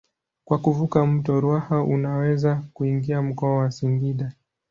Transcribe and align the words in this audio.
Kwa 0.45 0.57
kuvuka 0.57 1.05
mto 1.05 1.39
Ruaha 1.41 1.83
unaweza 1.83 2.63
kuingia 2.73 3.21
mkoa 3.21 3.57
wa 3.57 3.71
Singida. 3.71 4.31